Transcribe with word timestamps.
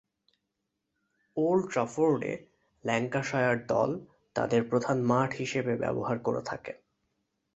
Old 1.37 1.65
ট্রাফোর্ডে 1.73 2.33
Lancashire 2.83 3.57
দল 3.67 3.89
তাদের 4.35 4.61
প্রধান 4.63 4.97
মাঠ 5.01 5.29
হিসেবে 5.35 5.73
ব্যবহার 5.75 6.17
করে 6.19 6.41
থাকে। 6.41 6.73